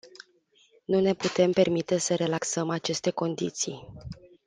Nu 0.85 0.99
ne 0.99 1.13
putem 1.13 1.51
permite 1.51 1.97
să 1.97 2.15
relaxăm 2.15 2.69
aceste 2.69 3.09
condiții. 3.11 3.87